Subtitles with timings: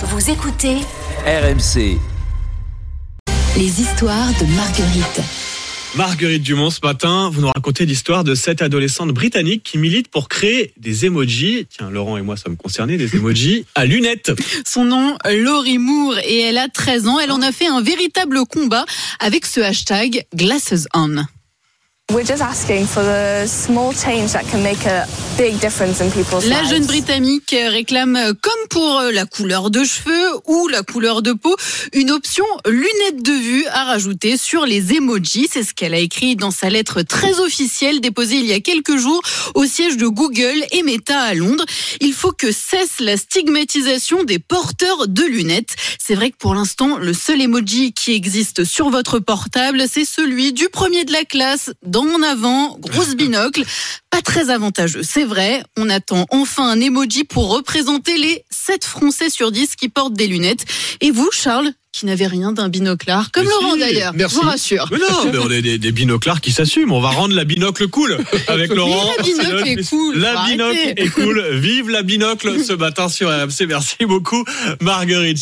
[0.00, 0.76] Vous écoutez
[1.26, 1.98] RMC.
[3.56, 5.20] les histoires de Marguerite.
[5.96, 10.28] Marguerite Dumont, ce matin, vous nous racontez l'histoire de cette adolescente britannique qui milite pour
[10.28, 11.66] créer des emojis.
[11.68, 14.30] Tiens, Laurent et moi sommes concernés, des emojis à lunettes.
[14.64, 17.18] Son nom, Laurie Moore, et elle a 13 ans.
[17.18, 18.84] Elle en a fait un véritable combat
[19.18, 21.24] avec ce hashtag Glasses On.
[26.48, 31.20] La jeune Britannique réclame, euh, comme pour euh, la couleur de cheveux ou la couleur
[31.20, 31.54] de peau,
[31.92, 35.48] une option lunettes de vue à rajouter sur les emojis.
[35.52, 38.96] C'est ce qu'elle a écrit dans sa lettre très officielle déposée il y a quelques
[38.96, 39.20] jours
[39.54, 41.66] au siège de Google et Meta à Londres.
[42.00, 45.76] Il faut que cesse la stigmatisation des porteurs de lunettes.
[46.02, 50.54] C'est vrai que pour l'instant, le seul emoji qui existe sur votre portable, c'est celui
[50.54, 53.62] du premier de la classe, dans en avant, grosse binocle.
[54.10, 55.62] Pas très avantageux, c'est vrai.
[55.76, 60.26] On attend enfin un emoji pour représenter les 7 Français sur 10 qui portent des
[60.26, 60.64] lunettes.
[61.00, 64.40] Et vous, Charles, qui n'avez rien d'un binoclard, comme Mais Laurent si, d'ailleurs, je vous
[64.42, 64.86] rassure.
[64.92, 66.92] Mais non, mais on est des, des binoclars qui s'assument.
[66.92, 69.10] On va rendre la binocle cool avec Laurent.
[69.16, 71.02] la binocle est cool, La binocle arrêter.
[71.02, 71.44] est cool.
[71.54, 73.66] Vive la binocle ce matin sur RMC.
[73.68, 74.44] Merci beaucoup,
[74.80, 75.38] Marguerite.